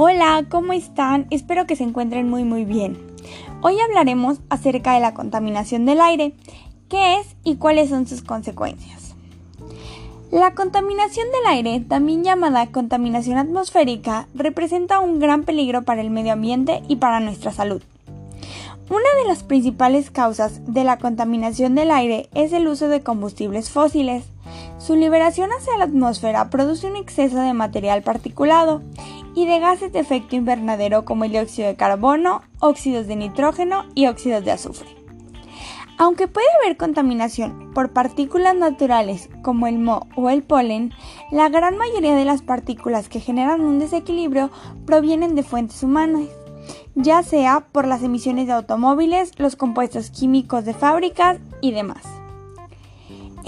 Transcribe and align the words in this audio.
Hola, 0.00 0.44
¿cómo 0.48 0.74
están? 0.74 1.26
Espero 1.30 1.66
que 1.66 1.74
se 1.74 1.82
encuentren 1.82 2.30
muy 2.30 2.44
muy 2.44 2.64
bien. 2.64 2.96
Hoy 3.62 3.80
hablaremos 3.80 4.38
acerca 4.48 4.94
de 4.94 5.00
la 5.00 5.12
contaminación 5.12 5.86
del 5.86 6.00
aire, 6.00 6.34
qué 6.88 7.18
es 7.18 7.34
y 7.42 7.56
cuáles 7.56 7.88
son 7.90 8.06
sus 8.06 8.22
consecuencias. 8.22 9.16
La 10.30 10.54
contaminación 10.54 11.26
del 11.32 11.52
aire, 11.52 11.80
también 11.80 12.22
llamada 12.22 12.68
contaminación 12.68 13.38
atmosférica, 13.38 14.28
representa 14.34 15.00
un 15.00 15.18
gran 15.18 15.42
peligro 15.42 15.82
para 15.82 16.00
el 16.00 16.10
medio 16.10 16.34
ambiente 16.34 16.80
y 16.86 16.94
para 16.94 17.18
nuestra 17.18 17.50
salud. 17.50 17.82
Una 18.88 19.20
de 19.20 19.26
las 19.26 19.42
principales 19.42 20.12
causas 20.12 20.60
de 20.72 20.84
la 20.84 20.98
contaminación 20.98 21.74
del 21.74 21.90
aire 21.90 22.28
es 22.34 22.52
el 22.52 22.68
uso 22.68 22.86
de 22.86 23.02
combustibles 23.02 23.68
fósiles. 23.68 24.26
Su 24.78 24.94
liberación 24.94 25.50
hacia 25.50 25.76
la 25.76 25.86
atmósfera 25.86 26.50
produce 26.50 26.86
un 26.86 26.94
exceso 26.94 27.40
de 27.40 27.52
material 27.52 28.02
particulado 28.02 28.80
y 29.38 29.46
de 29.46 29.60
gases 29.60 29.92
de 29.92 30.00
efecto 30.00 30.34
invernadero 30.34 31.04
como 31.04 31.24
el 31.24 31.30
dióxido 31.30 31.68
de 31.68 31.76
carbono, 31.76 32.42
óxidos 32.58 33.06
de 33.06 33.14
nitrógeno 33.14 33.84
y 33.94 34.08
óxidos 34.08 34.44
de 34.44 34.50
azufre. 34.50 34.88
Aunque 35.96 36.26
puede 36.26 36.48
haber 36.60 36.76
contaminación 36.76 37.70
por 37.72 37.92
partículas 37.92 38.56
naturales 38.56 39.30
como 39.42 39.68
el 39.68 39.78
moho 39.78 40.08
o 40.16 40.28
el 40.28 40.42
polen, 40.42 40.92
la 41.30 41.48
gran 41.50 41.76
mayoría 41.76 42.16
de 42.16 42.24
las 42.24 42.42
partículas 42.42 43.08
que 43.08 43.20
generan 43.20 43.60
un 43.60 43.78
desequilibrio 43.78 44.50
provienen 44.84 45.36
de 45.36 45.44
fuentes 45.44 45.84
humanas, 45.84 46.26
ya 46.96 47.22
sea 47.22 47.60
por 47.70 47.86
las 47.86 48.02
emisiones 48.02 48.48
de 48.48 48.54
automóviles, 48.54 49.38
los 49.38 49.54
compuestos 49.54 50.10
químicos 50.10 50.64
de 50.64 50.74
fábricas 50.74 51.38
y 51.60 51.70
demás. 51.70 52.17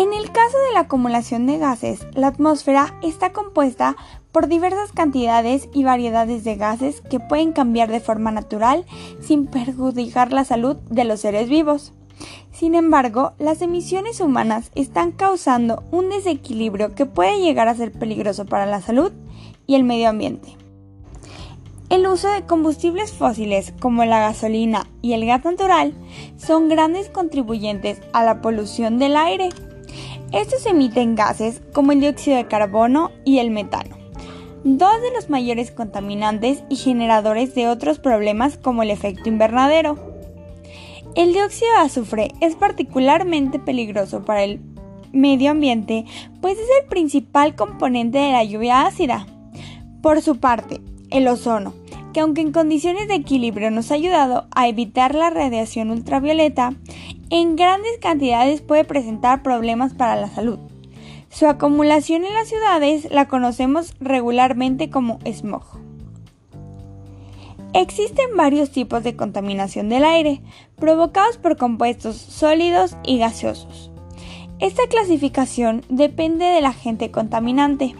En 0.00 0.14
el 0.14 0.32
caso 0.32 0.56
de 0.66 0.72
la 0.72 0.80
acumulación 0.80 1.44
de 1.44 1.58
gases, 1.58 2.06
la 2.14 2.28
atmósfera 2.28 2.98
está 3.02 3.34
compuesta 3.34 3.96
por 4.32 4.48
diversas 4.48 4.92
cantidades 4.92 5.68
y 5.74 5.84
variedades 5.84 6.42
de 6.42 6.56
gases 6.56 7.02
que 7.02 7.20
pueden 7.20 7.52
cambiar 7.52 7.90
de 7.90 8.00
forma 8.00 8.30
natural 8.30 8.86
sin 9.20 9.46
perjudicar 9.46 10.32
la 10.32 10.46
salud 10.46 10.76
de 10.88 11.04
los 11.04 11.20
seres 11.20 11.50
vivos. 11.50 11.92
Sin 12.50 12.74
embargo, 12.74 13.34
las 13.38 13.60
emisiones 13.60 14.22
humanas 14.22 14.70
están 14.74 15.12
causando 15.12 15.82
un 15.90 16.08
desequilibrio 16.08 16.94
que 16.94 17.04
puede 17.04 17.38
llegar 17.38 17.68
a 17.68 17.74
ser 17.74 17.92
peligroso 17.92 18.46
para 18.46 18.64
la 18.64 18.80
salud 18.80 19.12
y 19.66 19.74
el 19.74 19.84
medio 19.84 20.08
ambiente. 20.08 20.56
El 21.90 22.06
uso 22.06 22.30
de 22.30 22.46
combustibles 22.46 23.12
fósiles 23.12 23.74
como 23.80 24.06
la 24.06 24.20
gasolina 24.20 24.86
y 25.02 25.12
el 25.12 25.26
gas 25.26 25.44
natural 25.44 25.92
son 26.38 26.70
grandes 26.70 27.10
contribuyentes 27.10 28.00
a 28.14 28.24
la 28.24 28.40
polución 28.40 28.98
del 28.98 29.18
aire. 29.18 29.50
Estos 30.32 30.66
emiten 30.66 31.14
gases 31.14 31.60
como 31.72 31.92
el 31.92 32.00
dióxido 32.00 32.36
de 32.36 32.46
carbono 32.46 33.10
y 33.24 33.38
el 33.38 33.50
metano 33.50 34.00
dos 34.64 35.00
de 35.00 35.10
los 35.12 35.30
mayores 35.30 35.70
contaminantes 35.70 36.62
y 36.68 36.76
generadores 36.76 37.54
de 37.54 37.68
otros 37.68 37.98
problemas 37.98 38.56
como 38.58 38.82
el 38.82 38.90
efecto 38.90 39.28
invernadero. 39.28 39.98
El 41.14 41.32
dióxido 41.32 41.70
de 41.72 41.78
azufre 41.78 42.28
es 42.40 42.54
particularmente 42.54 43.58
peligroso 43.58 44.24
para 44.24 44.44
el 44.44 44.60
medio 45.12 45.50
ambiente, 45.50 46.04
pues 46.40 46.58
es 46.58 46.68
el 46.82 46.88
principal 46.88 47.56
componente 47.56 48.18
de 48.18 48.32
la 48.32 48.44
lluvia 48.44 48.86
ácida. 48.86 49.26
Por 50.02 50.22
su 50.22 50.38
parte, 50.38 50.80
el 51.10 51.26
ozono, 51.26 51.74
que 52.12 52.20
aunque 52.20 52.42
en 52.42 52.52
condiciones 52.52 53.08
de 53.08 53.14
equilibrio 53.14 53.70
nos 53.70 53.90
ha 53.90 53.94
ayudado 53.94 54.46
a 54.54 54.68
evitar 54.68 55.14
la 55.14 55.30
radiación 55.30 55.90
ultravioleta, 55.90 56.74
en 57.30 57.56
grandes 57.56 57.98
cantidades 57.98 58.60
puede 58.60 58.84
presentar 58.84 59.42
problemas 59.42 59.94
para 59.94 60.16
la 60.16 60.28
salud. 60.28 60.58
Su 61.30 61.46
acumulación 61.46 62.24
en 62.24 62.34
las 62.34 62.48
ciudades 62.48 63.08
la 63.10 63.28
conocemos 63.28 63.94
regularmente 64.00 64.90
como 64.90 65.20
smog. 65.24 65.62
Existen 67.72 68.36
varios 68.36 68.72
tipos 68.72 69.04
de 69.04 69.14
contaminación 69.14 69.88
del 69.88 70.04
aire, 70.04 70.40
provocados 70.76 71.38
por 71.38 71.56
compuestos 71.56 72.16
sólidos 72.16 72.96
y 73.04 73.18
gaseosos. 73.18 73.92
Esta 74.58 74.88
clasificación 74.88 75.84
depende 75.88 76.46
del 76.46 76.64
agente 76.64 77.12
contaminante. 77.12 77.94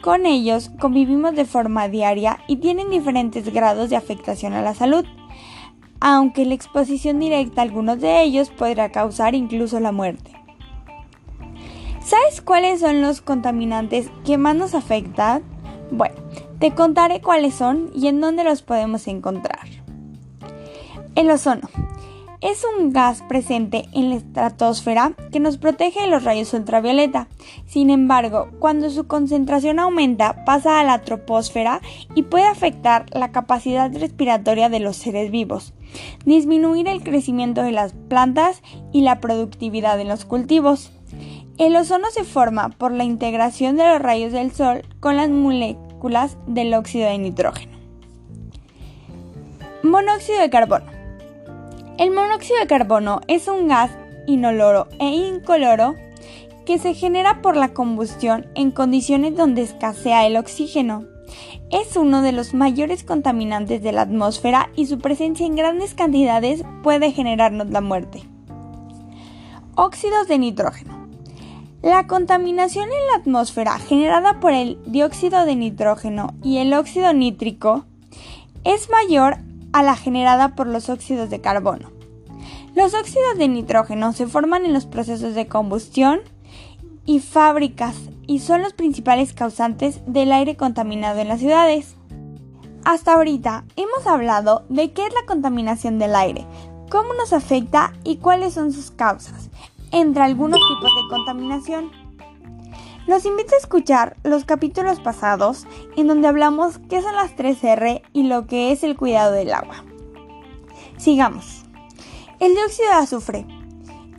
Con 0.00 0.26
ellos 0.26 0.70
convivimos 0.78 1.34
de 1.34 1.44
forma 1.44 1.88
diaria 1.88 2.38
y 2.46 2.56
tienen 2.56 2.88
diferentes 2.88 3.52
grados 3.52 3.90
de 3.90 3.96
afectación 3.96 4.52
a 4.52 4.62
la 4.62 4.74
salud, 4.74 5.04
aunque 6.06 6.44
la 6.44 6.52
exposición 6.52 7.18
directa 7.18 7.62
a 7.62 7.64
algunos 7.64 7.98
de 7.98 8.22
ellos 8.22 8.50
podrá 8.50 8.92
causar 8.92 9.34
incluso 9.34 9.80
la 9.80 9.90
muerte. 9.90 10.32
¿Sabes 12.04 12.42
cuáles 12.42 12.80
son 12.80 13.00
los 13.00 13.22
contaminantes 13.22 14.10
que 14.22 14.36
más 14.36 14.54
nos 14.54 14.74
afectan? 14.74 15.42
Bueno, 15.90 16.16
te 16.58 16.74
contaré 16.74 17.22
cuáles 17.22 17.54
son 17.54 17.90
y 17.94 18.08
en 18.08 18.20
dónde 18.20 18.44
los 18.44 18.60
podemos 18.60 19.08
encontrar. 19.08 19.66
El 21.14 21.30
ozono 21.30 21.70
es 22.44 22.62
un 22.78 22.92
gas 22.92 23.22
presente 23.26 23.86
en 23.94 24.10
la 24.10 24.16
estratosfera 24.16 25.14
que 25.32 25.40
nos 25.40 25.56
protege 25.56 26.02
de 26.02 26.08
los 26.08 26.24
rayos 26.24 26.52
ultravioleta. 26.52 27.26
Sin 27.64 27.88
embargo, 27.88 28.50
cuando 28.58 28.90
su 28.90 29.06
concentración 29.06 29.78
aumenta, 29.78 30.44
pasa 30.44 30.78
a 30.78 30.84
la 30.84 31.00
troposfera 31.00 31.80
y 32.14 32.24
puede 32.24 32.44
afectar 32.44 33.06
la 33.14 33.32
capacidad 33.32 33.90
respiratoria 33.98 34.68
de 34.68 34.80
los 34.80 34.96
seres 34.96 35.30
vivos, 35.30 35.72
disminuir 36.24 36.88
el 36.88 37.02
crecimiento 37.02 37.62
de 37.62 37.72
las 37.72 37.92
plantas 38.08 38.62
y 38.92 39.02
la 39.02 39.20
productividad 39.20 40.00
en 40.00 40.08
los 40.08 40.24
cultivos. 40.24 40.90
El 41.58 41.76
ozono 41.76 42.06
se 42.10 42.24
forma 42.24 42.70
por 42.70 42.92
la 42.92 43.04
integración 43.04 43.76
de 43.76 43.86
los 43.86 44.00
rayos 44.00 44.32
del 44.32 44.52
Sol 44.52 44.82
con 45.00 45.16
las 45.16 45.30
moléculas 45.30 46.36
del 46.46 46.74
óxido 46.74 47.08
de 47.08 47.18
nitrógeno. 47.18 47.78
Monóxido 49.82 50.40
de 50.40 50.50
carbono. 50.50 50.86
El 51.98 52.10
monóxido 52.10 52.58
de 52.58 52.66
carbono 52.66 53.20
es 53.28 53.46
un 53.46 53.68
gas 53.68 53.90
inoloro 54.26 54.88
e 54.98 55.06
incoloro 55.06 55.94
que 56.66 56.78
se 56.78 56.94
genera 56.94 57.42
por 57.42 57.56
la 57.56 57.74
combustión 57.74 58.46
en 58.54 58.70
condiciones 58.70 59.36
donde 59.36 59.62
escasea 59.62 60.26
el 60.26 60.36
oxígeno. 60.36 61.13
Es 61.70 61.96
uno 61.96 62.22
de 62.22 62.32
los 62.32 62.54
mayores 62.54 63.04
contaminantes 63.04 63.82
de 63.82 63.92
la 63.92 64.02
atmósfera 64.02 64.70
y 64.76 64.86
su 64.86 64.98
presencia 64.98 65.46
en 65.46 65.56
grandes 65.56 65.94
cantidades 65.94 66.64
puede 66.82 67.12
generarnos 67.12 67.70
la 67.70 67.80
muerte. 67.80 68.22
Óxidos 69.74 70.28
de 70.28 70.38
nitrógeno. 70.38 71.08
La 71.82 72.06
contaminación 72.06 72.84
en 72.84 73.06
la 73.08 73.16
atmósfera 73.16 73.78
generada 73.78 74.40
por 74.40 74.52
el 74.52 74.78
dióxido 74.86 75.44
de 75.44 75.56
nitrógeno 75.56 76.34
y 76.42 76.58
el 76.58 76.72
óxido 76.72 77.12
nítrico 77.12 77.84
es 78.64 78.88
mayor 78.88 79.36
a 79.72 79.82
la 79.82 79.96
generada 79.96 80.54
por 80.54 80.66
los 80.66 80.88
óxidos 80.88 81.28
de 81.28 81.40
carbono. 81.40 81.90
Los 82.74 82.94
óxidos 82.94 83.36
de 83.36 83.48
nitrógeno 83.48 84.12
se 84.12 84.26
forman 84.26 84.64
en 84.64 84.72
los 84.72 84.86
procesos 84.86 85.34
de 85.34 85.46
combustión 85.46 86.20
y 87.04 87.20
fábricas 87.20 87.96
y 88.26 88.40
son 88.40 88.62
los 88.62 88.72
principales 88.72 89.32
causantes 89.32 90.00
del 90.06 90.32
aire 90.32 90.56
contaminado 90.56 91.20
en 91.20 91.28
las 91.28 91.40
ciudades. 91.40 91.96
Hasta 92.84 93.14
ahorita 93.14 93.64
hemos 93.76 94.06
hablado 94.06 94.64
de 94.68 94.92
qué 94.92 95.06
es 95.06 95.14
la 95.14 95.26
contaminación 95.26 95.98
del 95.98 96.14
aire, 96.14 96.46
cómo 96.90 97.14
nos 97.14 97.32
afecta 97.32 97.92
y 98.04 98.16
cuáles 98.16 98.54
son 98.54 98.72
sus 98.72 98.90
causas 98.90 99.50
entre 99.90 100.22
algunos 100.22 100.60
tipos 100.60 100.90
de 100.94 101.08
contaminación. 101.08 101.90
Los 103.06 103.26
invito 103.26 103.54
a 103.54 103.58
escuchar 103.58 104.16
los 104.24 104.44
capítulos 104.44 104.98
pasados 104.98 105.66
en 105.96 106.06
donde 106.06 106.26
hablamos 106.26 106.78
qué 106.88 107.02
son 107.02 107.14
las 107.14 107.36
3R 107.36 108.02
y 108.12 108.24
lo 108.24 108.46
que 108.46 108.72
es 108.72 108.82
el 108.82 108.96
cuidado 108.96 109.32
del 109.32 109.52
agua. 109.52 109.84
Sigamos. 110.96 111.64
El 112.40 112.54
dióxido 112.54 112.88
de 112.88 112.94
azufre. 112.94 113.46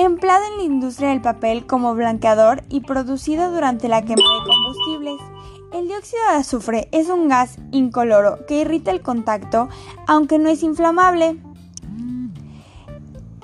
Empleado 0.00 0.46
en 0.46 0.56
la 0.56 0.62
industria 0.62 1.10
del 1.10 1.20
papel 1.20 1.66
como 1.66 1.94
blanqueador 1.94 2.64
y 2.70 2.80
producido 2.80 3.52
durante 3.52 3.86
la 3.86 4.00
quema 4.00 4.16
de 4.16 4.50
combustibles. 4.50 5.20
El 5.74 5.88
dióxido 5.88 6.22
de 6.22 6.38
azufre 6.38 6.88
es 6.90 7.10
un 7.10 7.28
gas 7.28 7.58
incoloro 7.70 8.46
que 8.46 8.62
irrita 8.62 8.92
el 8.92 9.02
contacto 9.02 9.68
aunque 10.06 10.38
no 10.38 10.48
es 10.48 10.62
inflamable. 10.62 11.36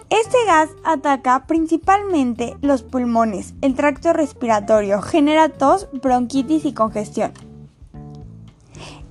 Este 0.09 0.39
gas 0.47 0.71
ataca 0.83 1.47
principalmente 1.47 2.57
los 2.63 2.83
pulmones, 2.83 3.53
el 3.61 3.75
tracto 3.75 4.15
respiratorio, 4.15 5.03
genera 5.03 5.51
tos, 5.51 5.91
bronquitis 5.93 6.65
y 6.65 6.73
congestión. 6.73 7.33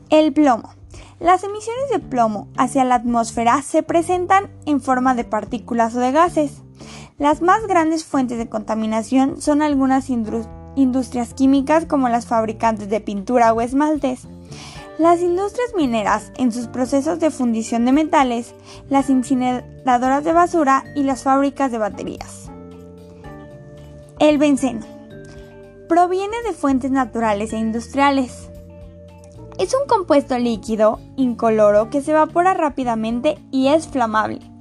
El 0.09 0.33
plomo. 0.33 0.73
Las 1.19 1.43
emisiones 1.43 1.91
de 1.91 1.99
plomo 1.99 2.47
hacia 2.57 2.83
la 2.85 2.95
atmósfera 2.95 3.61
se 3.61 3.83
presentan 3.83 4.49
en 4.65 4.81
forma 4.81 5.13
de 5.13 5.25
partículas 5.25 5.95
o 5.95 5.99
de 5.99 6.11
gases. 6.11 6.64
Las 7.17 7.41
más 7.41 7.65
grandes 7.65 8.03
fuentes 8.03 8.37
de 8.37 8.49
contaminación 8.49 9.41
son 9.41 9.61
algunas 9.61 10.09
industrias 10.09 11.33
químicas 11.33 11.85
como 11.85 12.09
las 12.09 12.25
fabricantes 12.25 12.89
de 12.89 12.99
pintura 12.99 13.53
o 13.53 13.61
esmaltes, 13.61 14.27
las 14.97 15.21
industrias 15.21 15.73
mineras, 15.77 16.33
en 16.35 16.51
sus 16.51 16.67
procesos 16.67 17.19
de 17.19 17.31
fundición 17.31 17.85
de 17.85 17.93
metales, 17.93 18.53
las 18.89 19.09
incineradoras 19.09 20.25
de 20.25 20.33
basura 20.33 20.83
y 20.93 21.03
las 21.03 21.23
fábricas 21.23 21.71
de 21.71 21.77
baterías. 21.77 22.51
El 24.19 24.37
benceno 24.37 24.85
proviene 25.87 26.35
de 26.45 26.51
fuentes 26.51 26.91
naturales 26.91 27.53
e 27.53 27.57
industriales. 27.57 28.49
Es 29.57 29.73
un 29.73 29.87
compuesto 29.87 30.37
líquido, 30.37 30.99
incoloro, 31.15 31.89
que 31.89 32.01
se 32.01 32.11
evapora 32.11 32.53
rápidamente 32.53 33.37
y 33.51 33.67
es 33.67 33.87
flamable. 33.87 34.54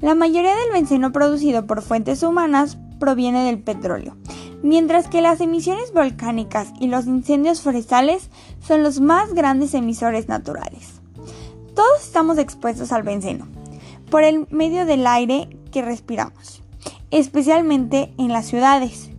La 0.00 0.14
mayoría 0.14 0.54
del 0.54 0.72
benceno 0.72 1.12
producido 1.12 1.66
por 1.66 1.82
fuentes 1.82 2.22
humanas 2.22 2.78
proviene 2.98 3.44
del 3.44 3.62
petróleo, 3.62 4.16
mientras 4.62 5.08
que 5.08 5.22
las 5.22 5.40
emisiones 5.40 5.92
volcánicas 5.92 6.72
y 6.80 6.88
los 6.88 7.06
incendios 7.06 7.60
forestales 7.60 8.30
son 8.60 8.82
los 8.82 9.00
más 9.00 9.34
grandes 9.34 9.74
emisores 9.74 10.28
naturales. 10.28 11.00
Todos 11.74 12.04
estamos 12.04 12.38
expuestos 12.38 12.92
al 12.92 13.02
benceno 13.02 13.46
por 14.10 14.22
el 14.22 14.46
medio 14.50 14.86
del 14.86 15.06
aire 15.06 15.48
que 15.72 15.82
respiramos, 15.82 16.62
especialmente 17.10 18.12
en 18.18 18.28
las 18.28 18.46
ciudades. 18.46 19.10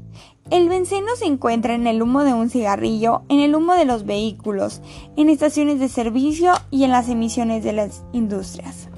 El 0.52 0.70
benceno 0.70 1.08
se 1.18 1.26
encuentra 1.26 1.74
en 1.74 1.88
el 1.88 2.02
humo 2.02 2.24
de 2.24 2.34
un 2.34 2.50
cigarrillo, 2.50 3.24
en 3.30 3.40
el 3.40 3.56
humo 3.56 3.74
de 3.74 3.86
los 3.86 4.06
vehículos, 4.06 4.82
en 5.18 5.30
estaciones 5.30 5.80
de 5.80 5.90
servicio 5.90 6.54
y 6.70 6.84
en 6.84 6.92
las 6.92 7.10
emisiones 7.10 7.64
de 7.64 7.74
las 7.74 8.04
industrias. 8.14 8.90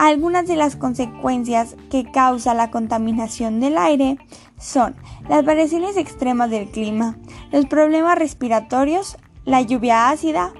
Algunas 0.00 0.46
de 0.46 0.56
las 0.56 0.76
consecuencias 0.76 1.76
que 1.90 2.10
causa 2.10 2.54
la 2.54 2.70
contaminación 2.70 3.60
del 3.60 3.76
aire 3.76 4.16
son 4.58 4.96
las 5.28 5.44
variaciones 5.44 5.98
extremas 5.98 6.48
del 6.48 6.70
clima, 6.70 7.18
los 7.52 7.66
problemas 7.66 8.18
respiratorios, 8.18 9.18
la 9.44 9.60
lluvia 9.60 10.08
ácida, 10.08 10.54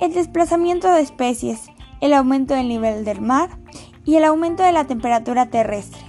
el 0.00 0.14
desplazamiento 0.14 0.88
de 0.88 1.00
especies, 1.00 1.62
el 2.00 2.14
aumento 2.14 2.54
del 2.54 2.68
nivel 2.68 3.04
del 3.04 3.20
mar 3.20 3.58
y 4.04 4.14
el 4.14 4.24
aumento 4.24 4.62
de 4.62 4.70
la 4.70 4.84
temperatura 4.84 5.46
terrestre. 5.46 6.02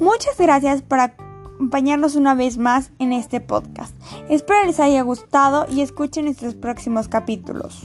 Muchas 0.00 0.38
gracias 0.38 0.80
por 0.80 1.00
acompañarnos 1.00 2.16
una 2.16 2.34
vez 2.34 2.56
más 2.56 2.92
en 2.98 3.12
este 3.12 3.42
podcast. 3.42 3.94
Espero 4.30 4.64
les 4.64 4.80
haya 4.80 5.02
gustado 5.02 5.66
y 5.70 5.82
escuchen 5.82 6.24
nuestros 6.24 6.54
próximos 6.54 7.08
capítulos. 7.08 7.84